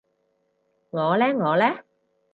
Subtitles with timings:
[0.89, 1.77] 我呢我呢？